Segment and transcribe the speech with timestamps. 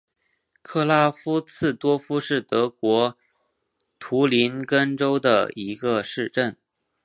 [0.63, 3.15] 克拉夫茨多夫是德国
[3.99, 6.57] 图林根州的一个市镇。